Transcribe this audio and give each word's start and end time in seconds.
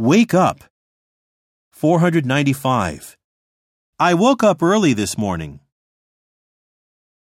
Wake 0.00 0.32
up. 0.32 0.64
495. 1.72 3.18
I 3.98 4.14
woke 4.14 4.42
up 4.42 4.62
early 4.62 4.94
this 4.94 5.18
morning. 5.18 5.60